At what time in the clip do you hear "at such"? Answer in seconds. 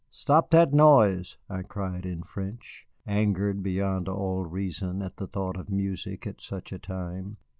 6.25-6.71